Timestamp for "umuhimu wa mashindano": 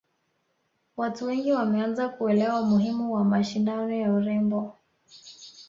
2.61-3.93